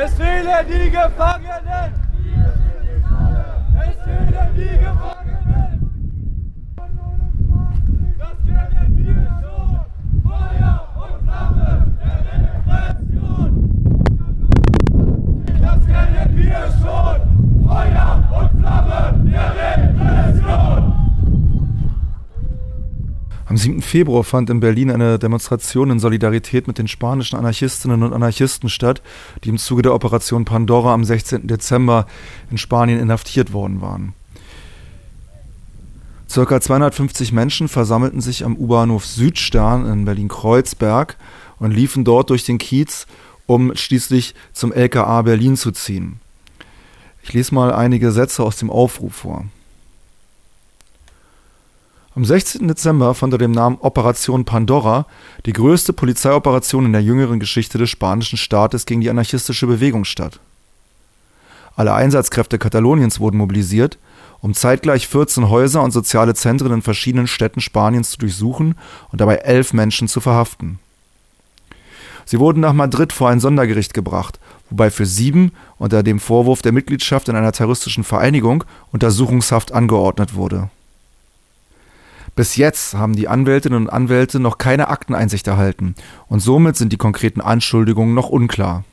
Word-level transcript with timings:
Es 0.00 0.14
fehlen 0.14 0.66
die 0.68 0.90
Gefangenen! 0.90 1.92
Es 3.74 3.96
fehlen 4.04 4.50
die 4.54 4.78
Gefangenen! 4.78 5.74
Das 8.18 8.36
kennen 8.46 8.90
wir 8.96 9.20
schon! 9.42 9.80
Feuer 10.22 10.76
und 10.94 11.14
Flamme 11.24 11.70
der 11.98 12.18
Repression! 12.30 13.50
Das 15.60 15.80
kennen 15.84 16.30
wir 16.36 16.62
schon! 16.80 17.18
Feuer 17.66 18.10
und 18.40 18.50
Flamme 18.60 19.02
der 19.24 19.48
Repression! 19.50 20.82
Am 23.48 23.56
7. 23.56 23.80
Februar 23.80 24.24
fand 24.24 24.50
in 24.50 24.60
Berlin 24.60 24.90
eine 24.90 25.18
Demonstration 25.18 25.90
in 25.90 25.98
Solidarität 25.98 26.66
mit 26.66 26.76
den 26.76 26.86
spanischen 26.86 27.38
Anarchistinnen 27.38 28.02
und 28.02 28.12
Anarchisten 28.12 28.68
statt, 28.68 29.00
die 29.42 29.48
im 29.48 29.56
Zuge 29.56 29.80
der 29.80 29.94
Operation 29.94 30.44
Pandora 30.44 30.92
am 30.92 31.02
16. 31.02 31.46
Dezember 31.46 32.06
in 32.50 32.58
Spanien 32.58 33.00
inhaftiert 33.00 33.54
worden 33.54 33.80
waren. 33.80 34.12
Circa 36.28 36.60
250 36.60 37.32
Menschen 37.32 37.68
versammelten 37.68 38.20
sich 38.20 38.44
am 38.44 38.54
U-Bahnhof 38.54 39.06
Südstern 39.06 39.86
in 39.86 40.04
Berlin-Kreuzberg 40.04 41.16
und 41.58 41.70
liefen 41.70 42.04
dort 42.04 42.28
durch 42.28 42.44
den 42.44 42.58
Kiez, 42.58 43.06
um 43.46 43.74
schließlich 43.74 44.34
zum 44.52 44.74
LKA 44.74 45.22
Berlin 45.22 45.56
zu 45.56 45.70
ziehen. 45.70 46.20
Ich 47.22 47.32
lese 47.32 47.54
mal 47.54 47.72
einige 47.72 48.12
Sätze 48.12 48.42
aus 48.42 48.58
dem 48.58 48.68
Aufruf 48.68 49.14
vor. 49.14 49.46
Am 52.18 52.24
16. 52.24 52.66
Dezember 52.66 53.14
fand 53.14 53.32
unter 53.32 53.38
dem 53.38 53.52
Namen 53.52 53.78
Operation 53.78 54.44
Pandora 54.44 55.06
die 55.46 55.52
größte 55.52 55.92
Polizeioperation 55.92 56.86
in 56.86 56.92
der 56.92 57.00
jüngeren 57.00 57.38
Geschichte 57.38 57.78
des 57.78 57.90
spanischen 57.90 58.36
Staates 58.36 58.86
gegen 58.86 59.00
die 59.00 59.08
anarchistische 59.08 59.68
Bewegung 59.68 60.04
statt. 60.04 60.40
Alle 61.76 61.94
Einsatzkräfte 61.94 62.58
Kataloniens 62.58 63.20
wurden 63.20 63.36
mobilisiert, 63.36 63.98
um 64.40 64.52
zeitgleich 64.52 65.06
14 65.06 65.48
Häuser 65.48 65.80
und 65.80 65.92
soziale 65.92 66.34
Zentren 66.34 66.72
in 66.72 66.82
verschiedenen 66.82 67.28
Städten 67.28 67.60
Spaniens 67.60 68.10
zu 68.10 68.18
durchsuchen 68.18 68.74
und 69.12 69.20
dabei 69.20 69.36
elf 69.36 69.72
Menschen 69.72 70.08
zu 70.08 70.20
verhaften. 70.20 70.80
Sie 72.24 72.40
wurden 72.40 72.58
nach 72.58 72.72
Madrid 72.72 73.12
vor 73.12 73.28
ein 73.28 73.38
Sondergericht 73.38 73.94
gebracht, 73.94 74.40
wobei 74.70 74.90
für 74.90 75.06
sieben 75.06 75.52
unter 75.76 76.02
dem 76.02 76.18
Vorwurf 76.18 76.62
der 76.62 76.72
Mitgliedschaft 76.72 77.28
in 77.28 77.36
einer 77.36 77.52
terroristischen 77.52 78.02
Vereinigung 78.02 78.64
Untersuchungshaft 78.90 79.70
angeordnet 79.70 80.34
wurde. 80.34 80.68
Bis 82.38 82.54
jetzt 82.54 82.94
haben 82.94 83.16
die 83.16 83.26
Anwältinnen 83.26 83.76
und 83.82 83.90
Anwälte 83.92 84.38
noch 84.38 84.58
keine 84.58 84.86
Akteneinsicht 84.90 85.48
erhalten 85.48 85.96
und 86.28 86.38
somit 86.38 86.76
sind 86.76 86.92
die 86.92 86.96
konkreten 86.96 87.40
Anschuldigungen 87.40 88.14
noch 88.14 88.28
unklar. 88.28 88.84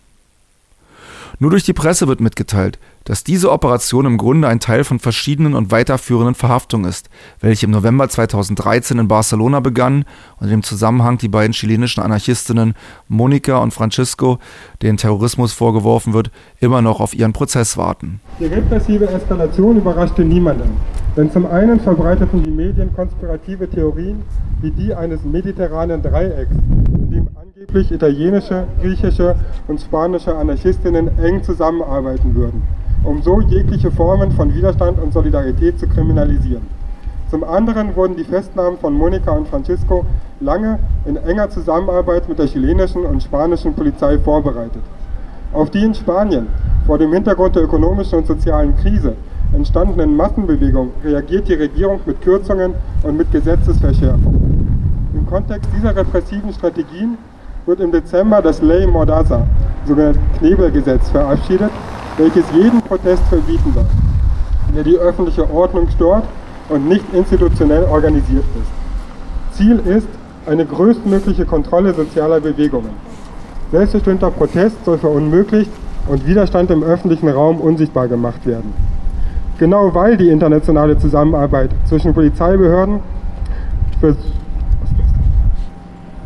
Nur 1.38 1.52
durch 1.52 1.64
die 1.64 1.73
Presse 1.73 2.08
wird 2.08 2.22
mitgeteilt, 2.22 2.80
dass 3.03 3.23
diese 3.23 3.52
Operation 3.52 4.05
im 4.05 4.17
Grunde 4.17 4.47
ein 4.47 4.61
Teil 4.61 4.83
von 4.83 5.00
verschiedenen 5.00 5.53
und 5.53 5.69
weiterführenden 5.69 6.33
Verhaftungen 6.33 6.89
ist, 6.89 7.09
welche 7.41 7.66
im 7.66 7.72
November 7.72 8.08
2013 8.08 9.00
in 9.00 9.08
Barcelona 9.08 9.59
begannen 9.59 10.06
und 10.38 10.45
in 10.45 10.52
dem 10.52 10.63
Zusammenhang 10.63 11.17
die 11.17 11.28
beiden 11.28 11.52
chilenischen 11.52 12.02
Anarchistinnen 12.02 12.73
Monika 13.09 13.58
und 13.58 13.73
Francisco, 13.73 14.39
denen 14.81 14.97
Terrorismus 14.97 15.52
vorgeworfen 15.52 16.13
wird, 16.13 16.31
immer 16.59 16.81
noch 16.81 17.02
auf 17.02 17.13
ihren 17.13 17.33
Prozess 17.33 17.78
warten. 17.78 18.22
Die 18.39 18.45
repressive 18.45 19.08
Eskalation 19.08 19.78
überraschte 19.78 20.23
niemanden, 20.23 20.78
denn 21.17 21.31
zum 21.31 21.45
einen 21.45 21.81
verbreiteten 21.81 22.44
die 22.44 22.52
Medien 22.52 22.94
konspirative 22.95 23.69
Theorien 23.69 24.23
wie 24.61 24.72
die 24.72 24.95
eines 24.95 25.23
mediterranen 25.23 26.02
Dreiecks, 26.02 26.56
angeblich 27.66 27.91
italienische, 27.91 28.67
griechische 28.81 29.35
und 29.67 29.81
spanische 29.81 30.35
Anarchistinnen 30.35 31.09
eng 31.17 31.44
zusammenarbeiten 31.44 32.35
würden 32.35 32.62
um 33.03 33.22
so 33.22 33.40
jegliche 33.40 33.91
Formen 33.91 34.31
von 34.31 34.51
Widerstand 34.56 35.00
und 35.00 35.13
Solidarität 35.13 35.79
zu 35.79 35.85
kriminalisieren. 35.85 36.63
Zum 37.29 37.44
anderen 37.44 37.95
wurden 37.95 38.16
die 38.16 38.23
Festnahmen 38.23 38.79
von 38.79 38.95
Monika 38.95 39.29
und 39.29 39.47
Francisco 39.47 40.03
lange 40.40 40.79
in 41.06 41.16
enger 41.17 41.51
Zusammenarbeit 41.51 42.28
mit 42.28 42.40
der 42.40 42.47
chilenischen 42.47 43.06
und 43.06 43.22
spanischen 43.22 43.75
Polizei 43.75 44.17
vorbereitet. 44.17 44.81
Auf 45.53 45.69
die 45.69 45.84
in 45.84 45.94
Spanien 45.94 46.47
vor 46.88 46.97
dem 46.97 47.13
Hintergrund 47.13 47.56
der 47.56 47.66
ökonomischen 47.66 48.17
und 48.19 48.25
sozialen 48.25 48.75
Krise 48.78 49.13
entstandenen 49.53 50.17
Massenbewegungen 50.17 50.90
reagiert 51.03 51.47
die 51.47 51.53
Regierung 51.53 52.00
mit 52.07 52.19
Kürzungen 52.23 52.73
und 53.03 53.17
mit 53.17 53.31
Gesetzesverschärfungen. 53.31 55.11
Im 55.13 55.28
Kontext 55.28 55.69
dieser 55.78 55.95
repressiven 55.95 56.51
Strategien 56.53 57.19
wird 57.66 57.80
im 57.80 57.92
Dezember 57.92 58.42
das 58.42 58.62
Ley 58.62 58.86
Mordaza, 58.86 59.46
sogenannte 59.88 60.20
Knebelgesetz, 60.38 61.09
verabschiedet, 61.09 61.72
welches 62.18 62.46
jeden 62.53 62.81
Protest 62.81 63.24
verbieten 63.24 63.74
soll, 63.74 63.86
der 64.76 64.84
die 64.84 64.98
öffentliche 64.98 65.50
Ordnung 65.52 65.90
stört 65.90 66.26
und 66.70 66.88
nicht 66.88 67.06
institutionell 67.14 67.84
organisiert 67.86 68.44
ist. 68.56 69.58
Ziel 69.58 69.80
ist 69.86 70.08
eine 70.46 70.66
größtmögliche 70.66 71.46
Kontrolle 71.46 71.94
sozialer 71.94 72.40
Bewegungen. 72.40 72.92
Selbstbestimmter 73.72 74.30
Protest 74.30 74.86
soll 74.86 75.00
verunmöglicht 75.00 75.72
und 76.08 76.28
Widerstand 76.28 76.70
im 76.70 76.84
öffentlichen 76.84 77.30
Raum 77.30 77.59
unsichtbar 77.59 78.08
gemacht 78.08 78.46
werden. 78.46 78.74
Genau 79.58 79.94
weil 79.96 80.18
die 80.18 80.30
internationale 80.30 81.00
Zusammenarbeit 81.00 81.72
zwischen 81.86 82.14
Polizeibehörden 82.14 83.00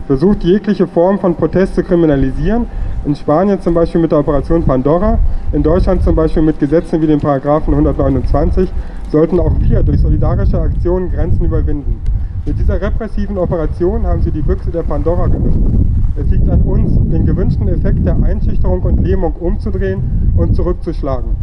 versucht, 0.09 0.44
jegliche 0.44 0.88
Form 0.88 1.20
von 1.20 1.36
Protest 1.36 1.75
zu 1.75 1.84
kriminalisieren, 1.84 2.66
in 3.06 3.16
Spanien 3.16 3.62
zum 3.62 3.75
Beispiel 3.75 4.02
mit 4.02 4.12
der 4.12 4.18
Operation 4.18 4.64
Pandora, 4.64 5.20
in 5.52 5.62
Deutschland 5.62 6.02
zum 6.02 6.16
Beispiel 6.16 6.42
mit 6.42 6.58
Gesetzen 6.58 7.00
wie 7.00 7.06
dem 7.06 7.20
Paragraphen 7.20 7.75
129, 7.75 8.72
sollten 9.12 9.40
auch 9.40 9.53
wir 9.59 9.84
durch 9.84 10.00
solidarische 10.00 10.59
Aktionen 10.59 11.12
Grenzen 11.12 11.46
überwinden. 11.46 12.02
Mit 12.44 12.58
dieser 12.58 12.81
repressiven 12.81 13.38
Operation 13.38 14.08
haben 14.08 14.24
sie 14.24 14.31
die 14.31 14.42
Büchse 14.42 14.72
der 14.72 14.81
Pandora 14.81 15.28
geöffnet. 15.28 15.75
Es 16.20 16.28
liegt 16.31 16.50
an 16.50 16.64
uns, 16.64 16.91
den 17.12 17.28
gewünschten 17.28 17.68
Effekt 17.68 18.03
der 18.03 18.18
Einschüchterung 18.24 18.81
und 18.81 19.06
Lähmung 19.06 19.34
umzudrehen 19.34 20.34
und 20.36 20.56
zurückzuschlagen. 20.56 21.36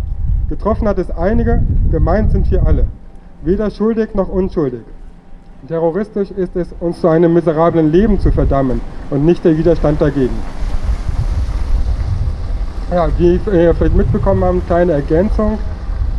Getroffen 0.48 0.88
hat 0.88 0.98
es 0.98 1.12
einige, 1.12 1.62
gemeint 1.92 2.32
sind 2.32 2.50
wir 2.50 2.66
alle. 2.66 2.86
Weder 3.44 3.70
schuldig 3.70 4.16
noch 4.16 4.28
unschuldig. 4.28 4.82
Terroristisch 5.68 6.30
ist 6.30 6.54
es, 6.54 6.68
uns 6.78 7.00
zu 7.00 7.08
einem 7.08 7.34
miserablen 7.34 7.90
Leben 7.90 8.20
zu 8.20 8.30
verdammen 8.30 8.80
und 9.10 9.24
nicht 9.24 9.44
der 9.44 9.56
Widerstand 9.58 10.00
dagegen. 10.00 10.34
Ja, 12.92 13.08
wie 13.18 13.40
ihr 13.52 13.74
vielleicht 13.74 13.96
mitbekommen 13.96 14.44
haben, 14.44 14.62
kleine 14.66 14.92
Ergänzung. 14.92 15.58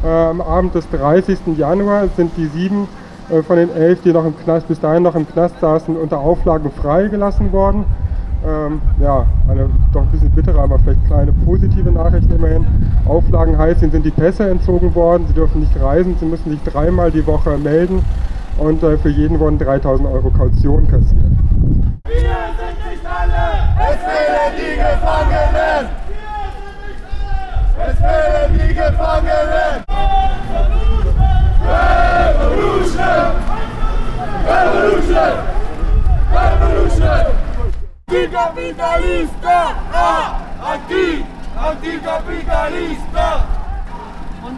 Äh, 0.04 0.08
am 0.08 0.42
Abend 0.42 0.76
des 0.76 0.90
30. 0.90 1.58
Januar 1.58 2.08
sind 2.18 2.32
die 2.36 2.48
sieben 2.48 2.90
äh, 3.30 3.42
von 3.42 3.56
den 3.56 3.74
elf, 3.74 4.02
die 4.02 4.12
noch 4.12 4.26
im 4.26 4.38
Knast, 4.38 4.68
bis 4.68 4.82
dahin 4.82 5.04
noch 5.04 5.16
im 5.16 5.26
Knast 5.30 5.58
saßen, 5.62 5.96
unter 5.96 6.20
Auflagen 6.20 6.70
freigelassen 6.72 7.54
worden. 7.54 7.86
Ähm, 8.46 8.82
ja, 9.02 9.26
eine 9.48 9.70
doch 9.94 10.02
ein 10.02 10.10
bisschen 10.10 10.32
bittere, 10.32 10.60
aber 10.60 10.78
vielleicht 10.80 11.06
kleine 11.08 11.32
positive 11.46 11.92
Nachricht 11.92 12.30
immerhin. 12.30 12.66
Auflagen 13.06 13.58
heißt, 13.58 13.82
ihnen 13.82 13.92
sind 13.92 14.06
die 14.06 14.12
Pässe 14.12 14.50
entzogen 14.50 14.94
worden, 14.94 15.26
sie 15.28 15.34
dürfen 15.34 15.62
nicht 15.62 15.80
reisen, 15.82 16.18
sie 16.20 16.26
müssen 16.26 16.52
sich 16.52 16.62
dreimal 16.64 17.12
die 17.12 17.26
Woche 17.26 17.58
melden 17.58 18.04
und 18.58 18.84
äh, 18.84 18.98
für 18.98 19.10
jeden 19.10 19.40
wurden 19.40 19.60
3000 19.60 20.08
Euro 20.10 20.30
Kaution 20.32 20.88
kassiert. 20.88 21.32
Wir 22.06 22.14
sind 22.14 22.80
nicht 22.90 23.06
alle, 23.06 23.46
es 23.90 23.98
fehlen 24.04 24.54
die 24.58 24.76
Gefangenen! 24.76 25.90
Es 27.80 27.98
fehlen 27.98 28.52
die 28.54 28.74
Gefangenen! 28.74 29.84
Revolution! 31.68 33.32
Revolution! 34.48 35.36
Revolution! 36.34 37.26
Anticapitalista! 38.10 39.58
Ah! 39.94 40.42
Anti! 40.74 41.24
Anticapitalista! 41.56 43.44
Als 44.44 44.58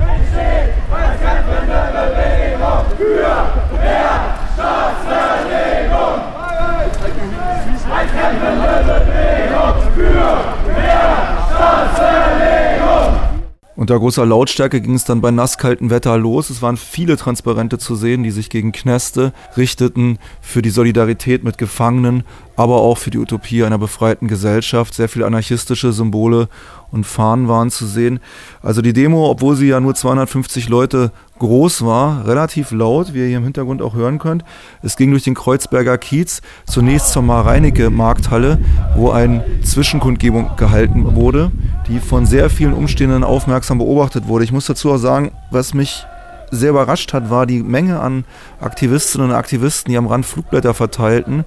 Unter 13.80 13.98
großer 13.98 14.26
Lautstärke 14.26 14.80
ging 14.80 14.94
es 14.94 15.04
dann 15.04 15.20
bei 15.20 15.30
nasskaltem 15.30 15.90
Wetter 15.90 16.18
los. 16.18 16.50
Es 16.50 16.60
waren 16.60 16.76
viele 16.76 17.16
Transparente 17.16 17.78
zu 17.78 17.96
sehen, 17.96 18.22
die 18.22 18.30
sich 18.30 18.50
gegen 18.50 18.72
Knäste 18.72 19.32
richteten 19.56 20.18
für 20.40 20.60
die 20.60 20.70
Solidarität 20.70 21.44
mit 21.44 21.58
Gefangenen, 21.58 22.24
aber 22.60 22.82
auch 22.82 22.98
für 22.98 23.08
die 23.08 23.16
Utopie 23.16 23.64
einer 23.64 23.78
befreiten 23.78 24.28
Gesellschaft. 24.28 24.92
Sehr 24.92 25.08
viele 25.08 25.24
anarchistische 25.24 25.94
Symbole 25.94 26.50
und 26.90 27.06
Fahnen 27.06 27.48
waren 27.48 27.70
zu 27.70 27.86
sehen. 27.86 28.20
Also 28.62 28.82
die 28.82 28.92
Demo, 28.92 29.30
obwohl 29.30 29.56
sie 29.56 29.68
ja 29.68 29.80
nur 29.80 29.94
250 29.94 30.68
Leute 30.68 31.10
groß 31.38 31.86
war, 31.86 32.26
relativ 32.26 32.70
laut, 32.70 33.14
wie 33.14 33.20
ihr 33.20 33.28
hier 33.28 33.38
im 33.38 33.44
Hintergrund 33.44 33.80
auch 33.80 33.94
hören 33.94 34.18
könnt. 34.18 34.44
Es 34.82 34.98
ging 34.98 35.10
durch 35.10 35.24
den 35.24 35.34
Kreuzberger 35.34 35.96
Kiez, 35.96 36.42
zunächst 36.66 37.12
zur 37.12 37.22
Mar-Reinecke-Markthalle, 37.22 38.58
wo 38.94 39.10
eine 39.10 39.42
Zwischenkundgebung 39.62 40.50
gehalten 40.58 41.16
wurde, 41.16 41.50
die 41.88 41.98
von 41.98 42.26
sehr 42.26 42.50
vielen 42.50 42.74
Umstehenden 42.74 43.24
aufmerksam 43.24 43.78
beobachtet 43.78 44.28
wurde. 44.28 44.44
Ich 44.44 44.52
muss 44.52 44.66
dazu 44.66 44.90
auch 44.92 44.98
sagen, 44.98 45.32
was 45.50 45.72
mich 45.72 46.04
sehr 46.50 46.70
überrascht 46.70 47.14
hat, 47.14 47.30
war 47.30 47.46
die 47.46 47.62
Menge 47.62 48.00
an 48.00 48.24
Aktivistinnen 48.60 49.30
und 49.30 49.34
Aktivisten, 49.34 49.90
die 49.90 49.96
am 49.96 50.08
Rand 50.08 50.26
Flugblätter 50.26 50.74
verteilten 50.74 51.46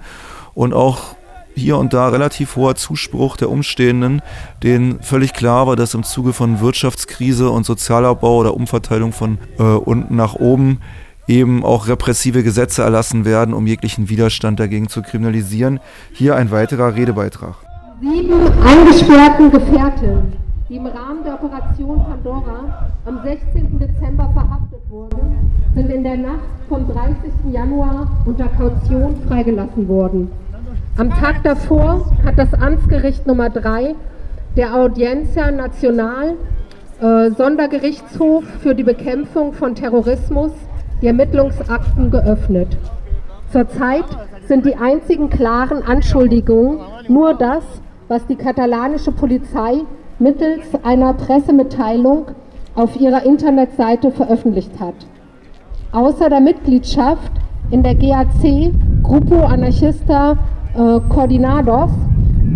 und 0.54 0.74
auch 0.74 1.16
hier 1.56 1.78
und 1.78 1.94
da 1.94 2.10
relativ 2.10 2.56
hoher 2.56 2.76
Zuspruch 2.76 3.38
der 3.38 3.50
Umstehenden, 3.50 4.22
denen 4.64 5.02
völlig 5.02 5.34
klar 5.34 5.68
war, 5.68 5.76
dass 5.76 5.94
im 5.94 6.04
Zuge 6.04 6.34
von 6.34 6.60
Wirtschaftskrise 6.60 7.50
und 7.50 7.66
Sozialabbau 7.66 8.38
oder 8.38 8.56
Umverteilung 8.56 9.12
von 9.12 9.38
äh, 9.60 9.64
unten 9.64 10.16
nach 10.16 10.36
oben 10.36 10.80
eben 11.28 11.64
auch 11.64 11.88
repressive 11.88 12.44
Gesetze 12.44 12.84
erlassen 12.84 13.24
werden, 13.24 13.54
um 13.54 13.68
jeglichen 13.68 14.10
Widerstand 14.10 14.60
dagegen 14.60 14.90
zu 14.90 15.02
kriminalisieren. 15.02 15.80
Hier 16.12 16.36
ein 16.36 16.52
weiterer 16.52 16.96
Redebeitrag. 16.96 17.56
Sieben 18.02 18.34
eingesperrten 18.62 19.52
Gefährten, 19.52 20.34
die 20.68 20.76
im 20.76 20.86
Rahmen 20.88 21.24
der 21.24 21.36
Operation 21.36 22.04
Pandora 22.04 22.90
am 23.06 23.22
16. 23.24 23.80
Dezember 23.80 24.30
verhaftet 24.34 24.82
wurden, 24.90 25.33
sind 25.76 25.90
in 25.90 26.04
der 26.04 26.18
Nacht 26.18 26.40
vom 26.70 26.88
30. 26.88 27.16
Januar 27.52 28.08
unter 28.26 28.48
Kaution 28.48 29.16
freigelassen 29.28 29.88
worden. 29.88 30.32
Am 30.98 31.10
Tag 31.10 31.44
davor 31.44 32.12
hat 32.24 32.38
das 32.38 32.54
Amtsgericht 32.54 33.26
Nummer 33.26 33.50
3 33.50 33.96
der 34.56 34.76
Audiencia 34.76 35.50
Nacional 35.50 36.36
äh, 37.02 37.32
Sondergerichtshof 37.32 38.44
für 38.62 38.76
die 38.76 38.84
Bekämpfung 38.84 39.54
von 39.54 39.74
Terrorismus 39.74 40.52
die 41.02 41.08
Ermittlungsakten 41.08 42.12
geöffnet. 42.12 42.78
Zurzeit 43.52 44.06
sind 44.48 44.66
die 44.66 44.76
einzigen 44.76 45.30
klaren 45.30 45.82
Anschuldigungen 45.82 46.80
nur 47.08 47.34
das, 47.34 47.64
was 48.08 48.26
die 48.28 48.36
katalanische 48.36 49.12
Polizei 49.12 49.82
mittels 50.20 50.64
einer 50.84 51.14
Pressemitteilung 51.14 52.28
auf 52.76 52.96
ihrer 53.00 53.24
Internetseite 53.26 54.12
veröffentlicht 54.12 54.80
hat. 54.80 54.96
Außer 55.94 56.28
der 56.28 56.40
Mitgliedschaft 56.40 57.32
in 57.70 57.84
der 57.84 57.94
GAC, 57.94 58.74
Grupo 59.04 59.42
Anarchista 59.42 60.32
äh, 60.74 61.00
Coordinados 61.08 61.92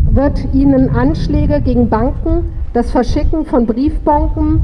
wird 0.10 0.44
ihnen 0.56 0.90
Anschläge 0.90 1.62
gegen 1.62 1.88
Banken, 1.88 2.52
das 2.74 2.90
Verschicken 2.90 3.46
von 3.46 3.68
Briefbomben, 3.68 4.60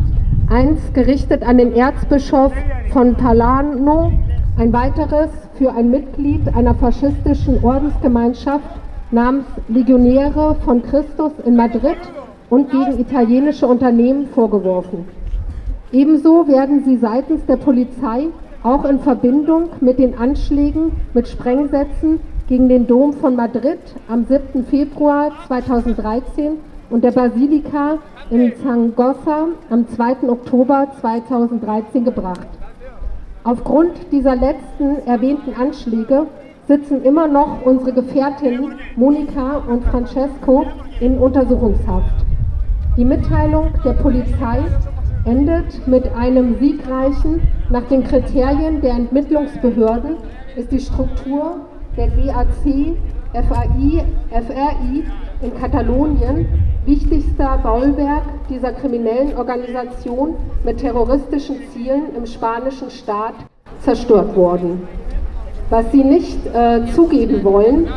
eins 0.50 0.80
gerichtet 0.94 1.44
an 1.44 1.60
den 1.60 1.76
Erzbischof 1.76 2.52
von 2.92 3.14
Palano, 3.14 4.12
ein 4.58 4.74
weiteres 4.74 5.30
für 5.54 5.72
ein 5.72 5.92
Mitglied 5.92 6.42
einer 6.56 6.74
faschistischen 6.74 7.64
Ordensgemeinschaft 7.64 8.66
namens 9.12 9.46
Legionäre 9.68 10.56
von 10.66 10.82
Christus 10.82 11.34
in 11.46 11.56
Madrid 11.56 12.00
und 12.50 12.72
gegen 12.72 13.00
italienische 13.00 13.68
Unternehmen 13.68 14.26
vorgeworfen. 14.34 15.06
Ebenso 15.92 16.48
werden 16.48 16.84
sie 16.86 16.98
seitens 16.98 17.46
der 17.46 17.58
Polizei 17.58 18.30
auch 18.64 18.86
in 18.86 19.00
Verbindung 19.00 19.70
mit 19.82 20.00
den 20.00 20.18
Anschlägen 20.18 20.94
mit 21.14 21.28
Sprengsätzen 21.28 22.20
gegen 22.48 22.70
den 22.70 22.88
Dom 22.88 23.14
von 23.14 23.36
Madrid 23.36 23.80
am 24.08 24.26
7. 24.26 24.66
Februar 24.66 25.32
2013 25.48 26.54
und 26.90 27.04
der 27.04 27.12
Basilika 27.12 27.98
in 28.30 28.54
Zaragoza 28.62 29.48
am 29.70 29.88
2. 29.88 30.30
Oktober 30.30 30.88
2013 31.02 32.06
gebracht. 32.06 32.48
Aufgrund 33.44 33.92
dieser 34.12 34.36
letzten 34.36 35.06
erwähnten 35.06 35.54
Anschläge 35.60 36.28
sitzen 36.68 37.04
immer 37.04 37.28
noch 37.28 37.66
unsere 37.66 37.92
Gefährtinnen 37.92 38.76
Monika 38.96 39.62
und 39.68 39.84
Francesco 39.84 40.66
in 41.02 41.18
Untersuchungshaft. 41.18 42.26
Die 42.96 43.04
Mitteilung 43.04 43.74
der 43.84 43.94
Polizei 43.94 44.60
endet 45.26 45.88
mit 45.88 46.14
einem 46.16 46.60
siegreichen, 46.60 47.42
nach 47.70 47.84
den 47.84 48.04
Kriterien 48.04 48.82
der 48.82 48.92
Entmittlungsbehörden 48.92 50.18
ist 50.56 50.72
die 50.72 50.80
Struktur 50.80 51.62
der 51.98 52.08
GAC 52.08 52.96
FAI, 53.34 54.06
FRI 54.30 55.04
in 55.42 55.60
Katalonien, 55.60 56.48
wichtigster 56.86 57.58
Bollwerk 57.64 58.24
dieser 58.50 58.74
kriminellen 58.74 59.36
Organisation 59.36 60.36
mit 60.64 60.78
terroristischen 60.80 61.56
Zielen 61.72 62.16
im 62.16 62.26
spanischen 62.26 62.90
Staat, 62.92 63.34
zerstört 63.80 64.36
worden. 64.36 64.88
Was 65.70 65.92
sie 65.92 66.04
nicht 66.04 66.46
äh, 66.54 66.86
zugeben 66.94 67.44
wollen 67.44 67.88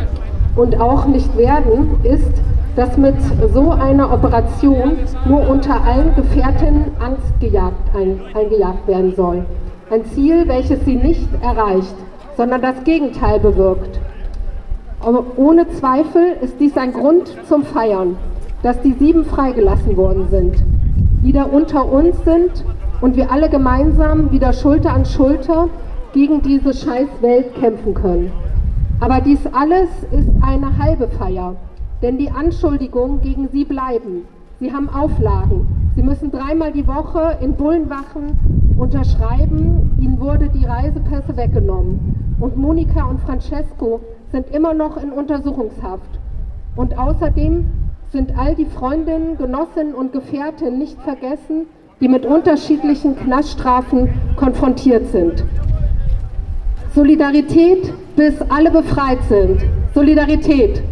und 0.56 0.80
auch 0.80 1.06
nicht 1.06 1.36
werden, 1.36 1.96
ist, 2.02 2.32
dass 2.76 2.96
mit 2.96 3.16
so 3.52 3.70
einer 3.72 4.12
Operation 4.12 4.98
nur 5.26 5.48
unter 5.48 5.82
allen 5.82 6.14
Gefährten 6.14 6.84
Angst 7.00 7.40
gejagt, 7.40 7.96
ein, 7.96 8.20
eingejagt 8.34 8.86
werden 8.86 9.14
soll. 9.16 9.44
Ein 9.90 10.04
Ziel, 10.06 10.46
welches 10.46 10.84
sie 10.84 10.96
nicht 10.96 11.28
erreicht 11.42 11.94
sondern 12.36 12.60
das 12.60 12.84
Gegenteil 12.84 13.40
bewirkt. 13.40 13.98
Aber 15.00 15.24
ohne 15.36 15.68
Zweifel 15.68 16.36
ist 16.42 16.60
dies 16.60 16.76
ein 16.76 16.92
Grund 16.92 17.34
zum 17.48 17.64
Feiern, 17.64 18.16
dass 18.62 18.80
die 18.82 18.92
sieben 18.92 19.24
freigelassen 19.24 19.96
worden 19.96 20.28
sind, 20.30 20.56
wieder 21.22 21.52
unter 21.52 21.90
uns 21.90 22.16
sind 22.24 22.64
und 23.00 23.16
wir 23.16 23.30
alle 23.30 23.48
gemeinsam 23.48 24.30
wieder 24.32 24.52
Schulter 24.52 24.92
an 24.92 25.04
Schulter 25.04 25.68
gegen 26.12 26.42
diese 26.42 26.72
Scheißwelt 26.72 27.54
kämpfen 27.56 27.94
können. 27.94 28.32
Aber 29.00 29.20
dies 29.20 29.40
alles 29.52 29.88
ist 30.10 30.30
eine 30.40 30.78
halbe 30.78 31.08
Feier, 31.08 31.54
denn 32.02 32.18
die 32.18 32.30
Anschuldigungen 32.30 33.20
gegen 33.22 33.48
sie 33.48 33.64
bleiben. 33.64 34.24
Sie 34.58 34.72
haben 34.72 34.88
Auflagen. 34.88 35.66
Sie 35.94 36.02
müssen 36.02 36.30
dreimal 36.30 36.72
die 36.72 36.86
Woche 36.86 37.38
in 37.40 37.54
Bullenwachen 37.54 38.38
unterschreiben. 38.78 39.96
Ihnen 40.00 40.18
wurde 40.20 40.48
die 40.48 40.64
Reisepässe 40.64 41.36
weggenommen. 41.36 42.36
Und 42.40 42.56
Monika 42.56 43.04
und 43.04 43.20
Francesco 43.20 44.00
sind 44.32 44.50
immer 44.50 44.74
noch 44.74 45.02
in 45.02 45.10
Untersuchungshaft. 45.10 46.18
Und 46.74 46.98
außerdem 46.98 47.66
sind 48.12 48.38
all 48.38 48.54
die 48.54 48.66
Freundinnen, 48.66 49.36
Genossinnen 49.36 49.94
und 49.94 50.12
Gefährten 50.12 50.78
nicht 50.78 51.00
vergessen, 51.02 51.66
die 52.00 52.08
mit 52.08 52.26
unterschiedlichen 52.26 53.16
Knaststrafen 53.16 54.08
konfrontiert 54.36 55.06
sind. 55.08 55.44
Solidarität, 56.94 57.92
bis 58.16 58.34
alle 58.48 58.70
befreit 58.70 59.18
sind. 59.28 59.64
Solidarität. 59.94 60.82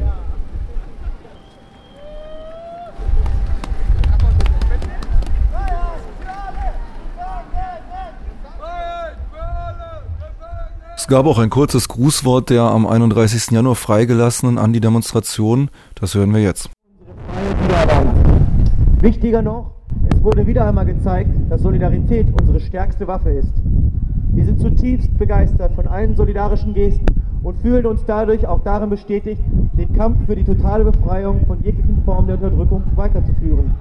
Es 11.05 11.09
gab 11.09 11.27
auch 11.27 11.39
ein 11.39 11.51
kurzes 11.51 11.89
Grußwort 11.89 12.49
der 12.49 12.63
am 12.63 12.87
31. 12.87 13.51
Januar 13.51 13.75
freigelassenen 13.75 14.57
an 14.57 14.73
die 14.73 14.81
Demonstration. 14.81 15.69
Das 16.01 16.15
hören 16.15 16.33
wir 16.33 16.41
jetzt. 16.41 16.71
Wichtiger 19.03 19.43
noch, 19.43 19.73
es 20.11 20.25
wurde 20.25 20.47
wieder 20.47 20.67
einmal 20.67 20.87
gezeigt, 20.87 21.29
dass 21.51 21.61
Solidarität 21.61 22.29
unsere 22.41 22.59
stärkste 22.59 23.07
Waffe 23.07 23.33
ist. 23.33 23.53
Wir 24.33 24.47
sind 24.47 24.59
zutiefst 24.59 25.19
begeistert 25.19 25.75
von 25.75 25.87
allen 25.89 26.17
solidarischen 26.17 26.73
Gesten 26.73 27.05
und 27.43 27.61
fühlen 27.61 27.85
uns 27.85 28.01
dadurch 28.07 28.47
auch 28.47 28.63
darin 28.65 28.89
bestätigt, 28.89 29.43
den 29.75 29.93
Kampf 29.93 30.25
für 30.25 30.37
die 30.37 30.45
totale 30.45 30.85
Befreiung 30.85 31.45
von 31.47 31.63
jeglichen 31.63 32.03
Formen 32.07 32.29
der 32.29 32.37
Unterdrückung 32.37 32.83
weiterzuführen. 32.97 33.75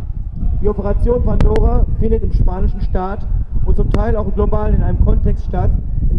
Die 0.62 0.68
Operation 0.68 1.24
Pandora 1.24 1.86
findet 2.02 2.22
im 2.22 2.34
spanischen 2.34 2.82
Staat 2.82 3.26
und 3.64 3.78
zum 3.78 3.90
Teil 3.92 4.18
auch 4.18 4.30
global 4.36 4.74
in 4.74 4.84
einem 4.84 5.00
Kontext 5.06 5.46
statt, 5.46 5.72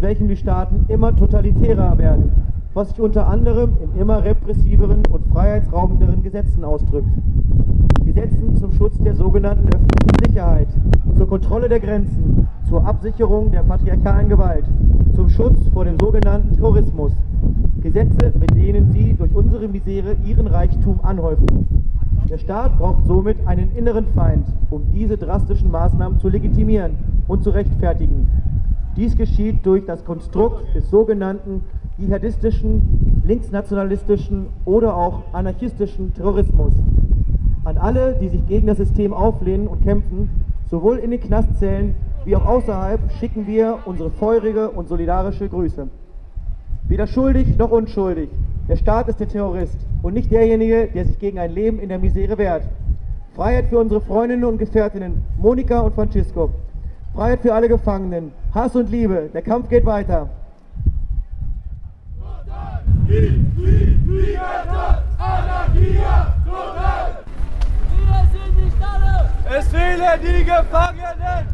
welchem 0.04 0.28
die 0.28 0.36
Staaten 0.36 0.84
immer 0.88 1.16
totalitärer 1.16 1.96
werden, 1.96 2.30
was 2.74 2.90
sich 2.90 3.00
unter 3.00 3.26
anderem 3.26 3.72
in 3.82 3.98
immer 3.98 4.22
repressiveren 4.22 5.00
und 5.10 5.26
freiheitsraubenderen 5.32 6.22
Gesetzen 6.22 6.62
ausdrückt. 6.62 7.08
Gesetzen 8.04 8.54
zum 8.56 8.70
Schutz 8.72 8.98
der 8.98 9.14
sogenannten 9.16 9.66
öffentlichen 9.68 10.26
Sicherheit, 10.26 10.68
zur 11.16 11.26
Kontrolle 11.26 11.70
der 11.70 11.80
Grenzen, 11.80 12.46
zur 12.68 12.86
Absicherung 12.86 13.50
der 13.50 13.62
patriarchalen 13.62 14.28
Gewalt, 14.28 14.66
zum 15.14 15.30
Schutz 15.30 15.66
vor 15.72 15.86
dem 15.86 15.98
sogenannten 15.98 16.54
Terrorismus. 16.54 17.12
Gesetze, 17.80 18.32
mit 18.38 18.54
denen 18.54 18.92
sie 18.92 19.14
durch 19.14 19.34
unsere 19.34 19.68
Misere 19.68 20.16
ihren 20.26 20.48
Reichtum 20.48 21.00
anhäufen. 21.02 21.66
Der 22.28 22.36
Staat 22.36 22.76
braucht 22.78 23.06
somit 23.06 23.38
einen 23.46 23.74
inneren 23.74 24.04
Feind, 24.14 24.44
um 24.68 24.82
diese 24.92 25.16
drastischen 25.16 25.70
Maßnahmen 25.70 26.18
zu 26.18 26.28
legitimieren 26.28 26.92
und 27.26 27.42
zu 27.42 27.50
rechtfertigen. 27.50 28.26
Dies 28.96 29.16
geschieht 29.16 29.66
durch 29.66 29.84
das 29.86 30.04
Konstrukt 30.04 30.74
des 30.74 30.88
sogenannten 30.88 31.62
dschihadistischen 31.96 33.22
linksnationalistischen 33.24 34.46
oder 34.64 34.96
auch 34.96 35.22
anarchistischen 35.32 36.14
Terrorismus. 36.14 36.74
An 37.64 37.78
alle, 37.78 38.16
die 38.20 38.28
sich 38.28 38.46
gegen 38.46 38.66
das 38.66 38.76
System 38.76 39.12
auflehnen 39.12 39.66
und 39.66 39.82
kämpfen, 39.82 40.28
sowohl 40.70 40.98
in 40.98 41.10
den 41.10 41.20
Knastzellen 41.20 41.96
wie 42.24 42.36
auch 42.36 42.46
außerhalb, 42.46 43.00
schicken 43.18 43.46
wir 43.46 43.78
unsere 43.84 44.10
feurige 44.10 44.70
und 44.70 44.88
solidarische 44.88 45.48
Grüße. 45.48 45.88
Weder 46.86 47.06
schuldig 47.06 47.56
noch 47.58 47.70
unschuldig. 47.70 48.28
Der 48.68 48.76
Staat 48.76 49.08
ist 49.08 49.18
der 49.18 49.28
Terrorist 49.28 49.78
und 50.02 50.14
nicht 50.14 50.30
derjenige, 50.30 50.88
der 50.94 51.04
sich 51.06 51.18
gegen 51.18 51.38
ein 51.38 51.52
Leben 51.52 51.80
in 51.80 51.88
der 51.88 51.98
Misere 51.98 52.38
wehrt. 52.38 52.64
Freiheit 53.34 53.66
für 53.66 53.78
unsere 53.78 54.00
Freundinnen 54.00 54.44
und 54.44 54.58
Gefährtinnen 54.58 55.24
Monika 55.38 55.80
und 55.80 55.94
Francisco. 55.94 56.50
Freiheit 57.14 57.40
für 57.40 57.54
alle 57.54 57.68
Gefangenen. 57.68 58.32
Hass 58.54 58.76
und 58.76 58.88
Liebe. 58.90 59.30
Der 59.34 59.42
Kampf 59.42 59.68
geht 59.68 59.84
weiter. 59.84 60.30
Es 69.56 69.68
fehlen 69.68 70.20
die 70.22 70.44
Gefangenen! 70.44 71.46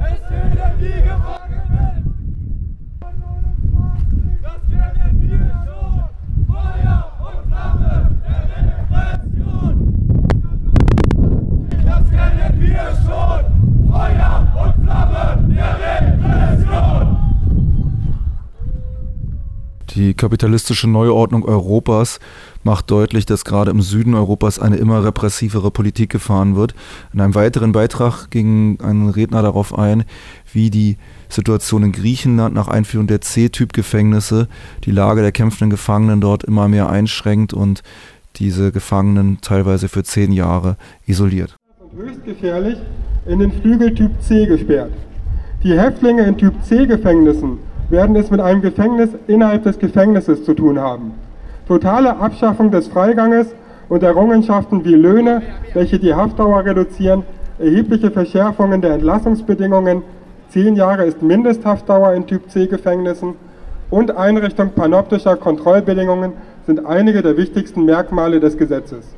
Es 0.00 0.20
fehlen 0.26 0.72
die 0.78 1.02
Gefangenen! 1.02 1.96
Das 4.42 4.60
kennen 4.70 5.14
wir 5.20 5.46
schon! 5.66 6.04
Feuer 6.46 7.00
und 7.20 7.38
Flamme 7.48 7.94
der 8.22 8.42
Repression! 8.90 9.74
Das 11.84 12.04
kennen 12.10 12.54
wir 12.60 12.86
schon! 13.04 13.42
Feuer 13.90 14.36
und 14.64 14.74
Flamme 14.84 15.24
der 15.54 15.72
Repression! 15.84 17.06
Die 19.90 20.13
kapitalistische 20.24 20.88
Neuordnung 20.88 21.44
Europas 21.44 22.18
macht 22.62 22.90
deutlich, 22.90 23.26
dass 23.26 23.44
gerade 23.44 23.70
im 23.70 23.82
Süden 23.82 24.14
Europas 24.14 24.58
eine 24.58 24.76
immer 24.76 25.04
repressivere 25.04 25.70
Politik 25.70 26.08
gefahren 26.08 26.56
wird. 26.56 26.74
In 27.12 27.20
einem 27.20 27.34
weiteren 27.34 27.72
Beitrag 27.72 28.30
ging 28.30 28.78
ein 28.80 29.10
Redner 29.10 29.42
darauf 29.42 29.78
ein, 29.78 30.04
wie 30.50 30.70
die 30.70 30.96
Situation 31.28 31.82
in 31.82 31.92
Griechenland 31.92 32.54
nach 32.54 32.68
Einführung 32.68 33.06
der 33.06 33.20
C-Typ-Gefängnisse 33.20 34.48
die 34.84 34.92
Lage 34.92 35.20
der 35.20 35.30
kämpfenden 35.30 35.68
Gefangenen 35.68 36.22
dort 36.22 36.42
immer 36.42 36.68
mehr 36.68 36.88
einschränkt 36.88 37.52
und 37.52 37.82
diese 38.36 38.72
Gefangenen 38.72 39.42
teilweise 39.42 39.88
für 39.88 40.04
zehn 40.04 40.32
Jahre 40.32 40.78
isoliert. 41.06 41.54
und 41.80 41.98
höchst 41.98 42.24
gefährlich 42.24 42.78
in 43.26 43.40
den 43.40 43.52
Flügel 43.52 43.94
Typ 43.94 44.10
C 44.22 44.46
gesperrt. 44.46 44.92
Die 45.62 45.78
Häftlinge 45.78 46.22
in 46.22 46.38
Typ 46.38 46.54
C 46.64 46.86
Gefängnissen 46.86 47.58
werden 47.90 48.16
es 48.16 48.30
mit 48.30 48.40
einem 48.40 48.62
Gefängnis 48.62 49.10
innerhalb 49.26 49.64
des 49.64 49.78
Gefängnisses 49.78 50.44
zu 50.44 50.54
tun 50.54 50.78
haben. 50.78 51.12
Totale 51.68 52.16
Abschaffung 52.16 52.70
des 52.70 52.88
Freiganges 52.88 53.54
und 53.88 54.02
Errungenschaften 54.02 54.84
wie 54.84 54.94
Löhne, 54.94 55.42
welche 55.72 55.98
die 55.98 56.14
Haftdauer 56.14 56.64
reduzieren, 56.64 57.24
erhebliche 57.58 58.10
Verschärfungen 58.10 58.80
der 58.80 58.94
Entlassungsbedingungen, 58.94 60.02
zehn 60.48 60.76
Jahre 60.76 61.04
ist 61.04 61.22
Mindesthaftdauer 61.22 62.14
in 62.14 62.26
Typ 62.26 62.50
C 62.50 62.66
Gefängnissen 62.66 63.34
und 63.90 64.16
Einrichtung 64.16 64.70
panoptischer 64.70 65.36
Kontrollbedingungen 65.36 66.32
sind 66.66 66.86
einige 66.86 67.22
der 67.22 67.36
wichtigsten 67.36 67.84
Merkmale 67.84 68.40
des 68.40 68.56
Gesetzes. 68.56 69.14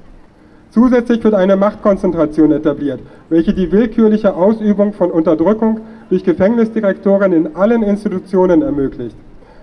Zusätzlich 0.76 1.24
wird 1.24 1.32
eine 1.32 1.56
Machtkonzentration 1.56 2.52
etabliert, 2.52 3.00
welche 3.30 3.54
die 3.54 3.72
willkürliche 3.72 4.34
Ausübung 4.34 4.92
von 4.92 5.10
Unterdrückung 5.10 5.80
durch 6.10 6.22
Gefängnisdirektoren 6.22 7.32
in 7.32 7.56
allen 7.56 7.82
Institutionen 7.82 8.60
ermöglicht. 8.60 9.16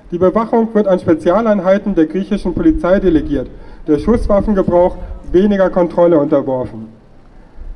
Die 0.09 0.17
Bewachung 0.17 0.73
wird 0.73 0.87
an 0.87 0.97
Spezialeinheiten 0.97 1.93
der 1.93 2.07
griechischen 2.07 2.55
Polizei 2.55 2.99
delegiert, 2.99 3.47
der 3.85 3.99
Schusswaffengebrauch 3.99 4.97
weniger 5.31 5.69
Kontrolle 5.69 6.17
unterworfen. 6.17 6.87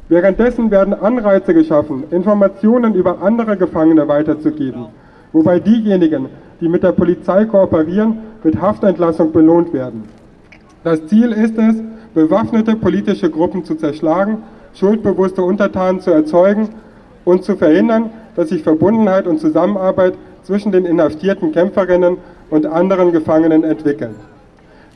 Währenddessen 0.09 0.71
werden 0.71 0.95
Anreize 0.95 1.53
geschaffen, 1.53 2.05
Informationen 2.09 2.95
über 2.95 3.21
andere 3.21 3.55
Gefangene 3.55 4.07
weiterzugeben, 4.07 4.87
wobei 5.31 5.59
diejenigen, 5.59 6.25
die 6.59 6.69
mit 6.69 6.81
der 6.81 6.93
Polizei 6.93 7.45
kooperieren, 7.45 8.17
mit 8.43 8.59
Haftentlassung 8.59 9.31
belohnt 9.31 9.73
werden. 9.73 10.05
Das 10.83 11.05
Ziel 11.05 11.31
ist 11.33 11.55
es, 11.55 11.75
bewaffnete 12.17 12.75
politische 12.75 13.29
Gruppen 13.29 13.63
zu 13.63 13.75
zerschlagen, 13.75 14.39
schuldbewusste 14.73 15.43
Untertanen 15.43 16.01
zu 16.01 16.09
erzeugen 16.09 16.69
und 17.25 17.43
zu 17.43 17.55
verhindern, 17.55 18.09
dass 18.35 18.49
sich 18.49 18.63
Verbundenheit 18.63 19.27
und 19.27 19.39
Zusammenarbeit 19.39 20.15
zwischen 20.41 20.71
den 20.71 20.85
inhaftierten 20.85 21.51
Kämpferinnen 21.51 22.17
und 22.49 22.65
anderen 22.65 23.11
Gefangenen 23.11 23.63
entwickeln. 23.63 24.15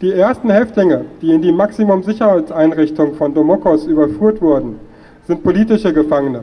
Die 0.01 0.11
ersten 0.11 0.49
Häftlinge, 0.49 1.05
die 1.21 1.31
in 1.31 1.43
die 1.43 1.51
Maximum-Sicherheitseinrichtung 1.51 3.13
von 3.13 3.35
Domokos 3.35 3.85
überführt 3.85 4.41
wurden, 4.41 4.79
sind 5.27 5.43
politische 5.43 5.93
Gefangene, 5.93 6.41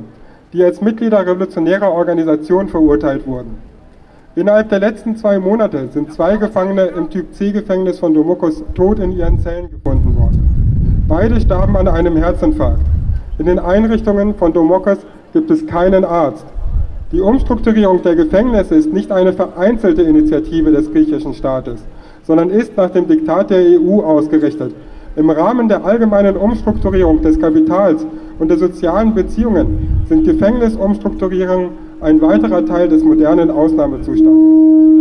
die 0.52 0.62
als 0.62 0.80
Mitglieder 0.80 1.26
revolutionärer 1.26 1.90
Organisationen 1.90 2.68
verurteilt 2.68 3.26
wurden. 3.26 3.58
Innerhalb 4.36 4.68
der 4.68 4.78
letzten 4.78 5.16
zwei 5.16 5.40
Monate 5.40 5.88
sind 5.92 6.12
zwei 6.12 6.36
Gefangene 6.36 6.84
im 6.84 7.10
Typ 7.10 7.34
C-Gefängnis 7.34 7.98
von 7.98 8.14
Domokos 8.14 8.62
tot 8.76 9.00
in 9.00 9.10
ihren 9.10 9.40
Zellen 9.40 9.68
gefunden 9.68 10.16
worden. 10.16 10.27
Beide 11.08 11.40
starben 11.40 11.74
an 11.74 11.88
einem 11.88 12.18
Herzinfarkt. 12.18 12.82
In 13.38 13.46
den 13.46 13.58
Einrichtungen 13.58 14.34
von 14.34 14.52
Domokos 14.52 14.98
gibt 15.32 15.50
es 15.50 15.66
keinen 15.66 16.04
Arzt. 16.04 16.44
Die 17.12 17.22
Umstrukturierung 17.22 18.02
der 18.02 18.14
Gefängnisse 18.14 18.74
ist 18.74 18.92
nicht 18.92 19.10
eine 19.10 19.32
vereinzelte 19.32 20.02
Initiative 20.02 20.70
des 20.70 20.92
griechischen 20.92 21.32
Staates, 21.32 21.82
sondern 22.24 22.50
ist 22.50 22.76
nach 22.76 22.90
dem 22.90 23.08
Diktat 23.08 23.48
der 23.48 23.80
EU 23.80 24.02
ausgerichtet. 24.02 24.74
Im 25.16 25.30
Rahmen 25.30 25.66
der 25.68 25.82
allgemeinen 25.82 26.36
Umstrukturierung 26.36 27.22
des 27.22 27.40
Kapitals 27.40 28.04
und 28.38 28.48
der 28.48 28.58
sozialen 28.58 29.14
Beziehungen 29.14 30.04
sind 30.10 30.26
Gefängnisumstrukturierungen 30.26 31.70
ein 32.02 32.20
weiterer 32.20 32.66
Teil 32.66 32.86
des 32.90 33.02
modernen 33.02 33.50
Ausnahmezustandes. 33.50 34.97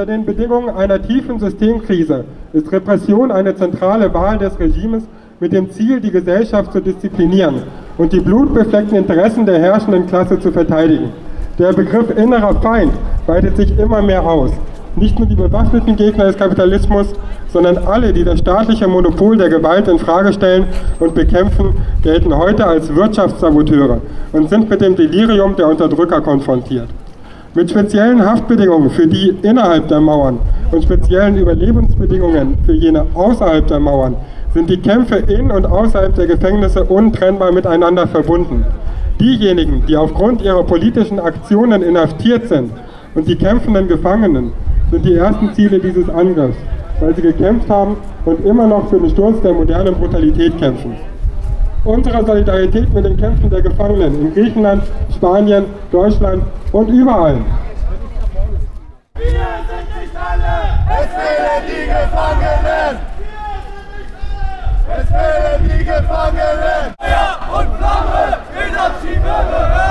Unter 0.00 0.12
den 0.14 0.24
Bedingungen 0.24 0.70
einer 0.70 1.02
tiefen 1.02 1.38
Systemkrise 1.38 2.24
ist 2.54 2.72
Repression 2.72 3.30
eine 3.30 3.54
zentrale 3.54 4.14
Wahl 4.14 4.38
des 4.38 4.58
Regimes 4.58 5.02
mit 5.40 5.52
dem 5.52 5.70
Ziel, 5.72 6.00
die 6.00 6.10
Gesellschaft 6.10 6.72
zu 6.72 6.80
disziplinieren 6.80 7.64
und 7.98 8.10
die 8.14 8.20
blutbefleckten 8.20 8.96
Interessen 8.96 9.44
der 9.44 9.58
herrschenden 9.58 10.06
Klasse 10.06 10.40
zu 10.40 10.52
verteidigen. 10.52 11.10
Der 11.58 11.74
Begriff 11.74 12.16
innerer 12.16 12.54
Feind 12.62 12.94
weitet 13.26 13.58
sich 13.58 13.78
immer 13.78 14.00
mehr 14.00 14.22
aus. 14.22 14.52
Nicht 14.96 15.18
nur 15.18 15.28
die 15.28 15.34
bewaffneten 15.34 15.96
Gegner 15.96 16.24
des 16.24 16.38
Kapitalismus, 16.38 17.12
sondern 17.48 17.76
alle, 17.76 18.14
die 18.14 18.24
das 18.24 18.38
staatliche 18.38 18.88
Monopol 18.88 19.36
der 19.36 19.50
Gewalt 19.50 19.86
in 19.86 19.98
Frage 19.98 20.32
stellen 20.32 20.64
und 20.98 21.14
bekämpfen, 21.14 21.74
gelten 22.02 22.34
heute 22.34 22.66
als 22.66 22.94
Wirtschaftssaboteure 22.94 24.00
und 24.32 24.48
sind 24.48 24.70
mit 24.70 24.80
dem 24.80 24.96
Delirium 24.96 25.56
der 25.56 25.68
Unterdrücker 25.68 26.22
konfrontiert. 26.22 26.88
Mit 27.52 27.68
speziellen 27.68 28.24
Haftbedingungen 28.24 28.90
für 28.90 29.08
die 29.08 29.34
innerhalb 29.42 29.88
der 29.88 30.00
Mauern 30.00 30.38
und 30.70 30.84
speziellen 30.84 31.36
Überlebensbedingungen 31.36 32.56
für 32.64 32.74
jene 32.74 33.04
außerhalb 33.12 33.66
der 33.66 33.80
Mauern 33.80 34.14
sind 34.54 34.70
die 34.70 34.76
Kämpfe 34.76 35.16
in 35.16 35.50
und 35.50 35.66
außerhalb 35.66 36.14
der 36.14 36.28
Gefängnisse 36.28 36.84
untrennbar 36.84 37.50
miteinander 37.50 38.06
verbunden. 38.06 38.64
Diejenigen, 39.18 39.84
die 39.88 39.96
aufgrund 39.96 40.42
ihrer 40.42 40.62
politischen 40.62 41.18
Aktionen 41.18 41.82
inhaftiert 41.82 42.46
sind 42.46 42.70
und 43.16 43.26
die 43.26 43.34
kämpfenden 43.34 43.88
Gefangenen, 43.88 44.52
sind 44.92 45.04
die 45.04 45.14
ersten 45.14 45.52
Ziele 45.52 45.80
dieses 45.80 46.08
Angriffs, 46.08 46.56
weil 47.00 47.16
sie 47.16 47.22
gekämpft 47.22 47.68
haben 47.68 47.96
und 48.26 48.46
immer 48.46 48.68
noch 48.68 48.88
für 48.90 49.00
den 49.00 49.10
Sturz 49.10 49.40
der 49.42 49.54
modernen 49.54 49.96
Brutalität 49.96 50.56
kämpfen. 50.56 50.94
Unsere 51.84 52.24
Solidarität 52.26 52.92
mit 52.92 53.04
den 53.06 53.16
Kämpfen 53.16 53.48
der 53.48 53.62
Gefangenen 53.62 54.20
in 54.20 54.34
Griechenland, 54.34 54.82
Spanien, 55.14 55.64
Deutschland 55.90 56.44
und 56.72 56.88
überall. 56.88 57.38
Wir 59.14 59.24
sind 59.24 59.88
nicht 59.98 60.14
alle! 60.14 60.56
Es 61.00 61.08
fehlen 61.16 61.62
die 61.66 61.86
Gefangenen! 61.86 62.98
Es 64.98 65.08
fehlen 65.08 65.60
die 65.64 65.84
Gefangenen! 65.84 66.94
Feuer 67.00 67.32
und 67.58 67.68
Flamme 67.78 68.24
in 68.52 68.76
aktive 68.76 69.20
Behörden! 69.20 69.89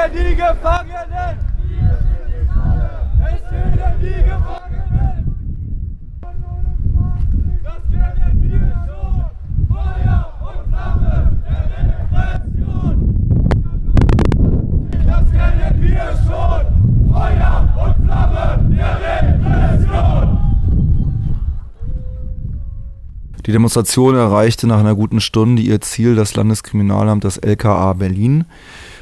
Gefangenen! 0.00 0.30
Die 0.30 0.34
Gefangenen! 0.34 1.38
Es 3.20 3.40
fehlen 3.48 3.94
die 4.00 4.22
Gefangenen! 4.22 5.18
Das 7.62 7.82
kennen 7.90 8.34
wir 8.42 8.66
schon! 8.86 9.16
Feuer 9.68 10.20
und 10.40 10.60
Flamme 10.70 11.16
der 11.44 11.64
Repression! 11.76 12.96
Das 15.06 15.26
kennen 15.30 15.74
wir 15.82 16.08
schon! 16.26 16.64
Feuer 17.12 17.54
und 17.84 17.96
Flamme 18.06 18.46
der 18.74 18.94
Repression! 19.00 20.28
Die 23.46 23.52
Demonstration 23.52 24.14
erreichte 24.14 24.66
nach 24.66 24.80
einer 24.80 24.94
guten 24.94 25.20
Stunde 25.20 25.60
ihr 25.60 25.80
Ziel, 25.82 26.14
das 26.14 26.34
Landeskriminalamt, 26.36 27.24
das 27.24 27.36
LKA 27.36 27.92
Berlin. 27.92 28.46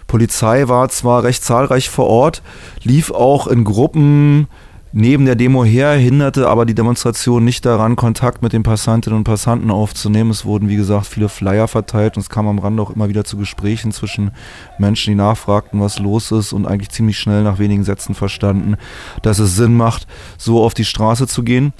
Polizei 0.09 0.67
war 0.67 0.89
zwar 0.89 1.23
recht 1.23 1.45
zahlreich 1.45 1.89
vor 1.89 2.09
Ort, 2.09 2.43
lief 2.83 3.13
auch 3.13 3.47
in 3.47 3.63
Gruppen 3.63 4.49
neben 4.93 5.27
der 5.27 5.35
Demo 5.35 5.65
her, 5.65 5.93
hinderte 5.93 6.49
aber 6.49 6.65
die 6.65 6.75
Demonstration 6.75 7.45
nicht 7.45 7.67
daran, 7.67 7.95
Kontakt 7.95 8.43
mit 8.43 8.55
den 8.55 8.63
Passantinnen 8.63 9.19
und 9.19 9.25
Passanten 9.25 9.71
aufzunehmen. 9.71 10.31
Es 10.31 10.47
wurden, 10.47 10.69
wie 10.69 10.77
gesagt, 10.77 11.07
viele 11.07 11.29
Flyer 11.29 11.69
verteilt 11.69 12.17
und 12.17 12.23
es 12.23 12.31
kam 12.31 12.49
am 12.49 12.59
Rande 12.59 12.83
auch 12.83 12.91
immer 12.91 13.09
wieder 13.09 13.25
zu 13.25 13.37
Gesprächen 13.37 13.93
zwischen 13.93 14.31
Menschen, 14.79 15.11
die 15.11 15.17
nachfragten, 15.17 15.81
was 15.81 15.99
los 15.99 16.33
ist 16.33 16.53
und 16.53 16.67
eigentlich 16.67 16.91
ziemlich 16.91 17.19
schnell 17.19 17.43
nach 17.43 17.59
wenigen 17.59 17.85
Sätzen 17.85 18.15
verstanden, 18.15 18.77
dass 19.23 19.39
es 19.39 19.57
Sinn 19.57 19.77
macht, 19.77 20.07
so 20.39 20.65
auf 20.65 20.75
die 20.75 20.87
Straße 20.87 21.27
zu 21.27 21.43
gehen. 21.43 21.75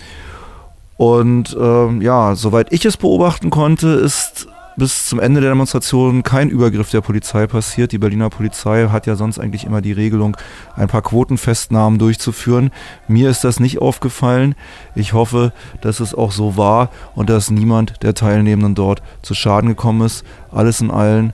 Und 0.99 1.57
ähm, 1.59 2.03
ja, 2.03 2.35
soweit 2.35 2.73
ich 2.73 2.85
es 2.85 2.97
beobachten 2.99 3.51
konnte, 3.51 3.89
ist 3.89 4.49
bis 4.79 5.07
zum 5.07 5.19
Ende 5.19 5.41
der 5.41 5.51
Demonstration 5.51 6.23
kein 6.23 6.49
Übergriff 6.49 6.91
der 6.91 7.01
Polizei 7.01 7.49
passiert. 7.49 7.91
Die 7.91 7.99
Berliner 7.99 8.31
Polizei 8.31 8.89
hat 8.89 9.07
ja 9.07 9.17
sonst 9.17 9.41
eigentlich 9.41 9.65
immer 9.65 9.81
die 9.81 9.93
Regelung, 9.93 10.37
ein 10.77 10.87
paar 10.87 11.03
Quotenfestnahmen 11.03 11.99
durchzuführen. 11.99 12.71
Mir 13.09 13.29
ist 13.29 13.43
das 13.43 13.59
nicht 13.59 13.83
aufgefallen. 13.83 14.55
Ich 14.95 15.13
hoffe, 15.13 15.53
dass 15.81 15.99
es 15.99 16.15
auch 16.15 16.31
so 16.31 16.57
war 16.57 16.91
und 17.17 17.29
dass 17.29 17.51
niemand 17.51 18.05
der 18.05 18.15
Teilnehmenden 18.15 18.77
dort 18.77 19.03
zu 19.23 19.35
Schaden 19.35 19.69
gekommen 19.69 20.07
ist. 20.07 20.25
Alles 20.53 20.81
in 20.81 20.93
allem 20.93 21.33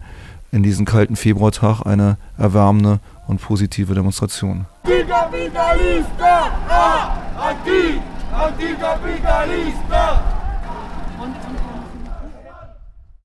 in 0.51 0.63
diesem 0.63 0.87
kalten 0.87 1.17
Februartag 1.17 1.85
eine 1.85 2.17
erwärmende 2.39 3.01
und 3.27 3.43
positive 3.43 3.95
Demonstration. 3.95 4.65
Anticapitalista! 4.85 6.51
Ah! 6.69 7.19
Anti! 7.39 8.01
Anticapitalista! 8.33 10.34